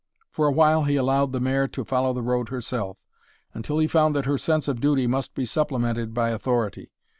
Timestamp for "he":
0.85-0.95, 3.77-3.85